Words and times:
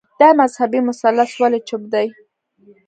دا 0.19 0.29
مذهبي 0.41 0.79
مثلث 0.89 1.31
ولي 1.41 1.59
چوپ 1.67 1.83
دی 1.93 2.07